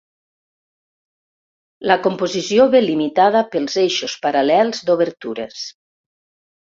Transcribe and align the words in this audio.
La 1.91 1.97
composició 2.07 2.67
ve 2.77 2.81
limitada 2.87 3.45
pels 3.57 3.79
eixos 3.85 4.19
paral·lels 4.25 4.85
d'obertures. 4.89 5.61